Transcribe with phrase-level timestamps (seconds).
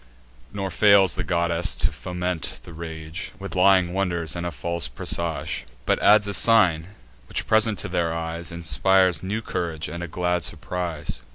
[0.51, 5.63] Nor fails the goddess to foment the rage With lying wonders, and a false presage;
[5.85, 6.87] But adds a sign,
[7.27, 11.21] which, present to their eyes, Inspires new courage, and a glad surprise.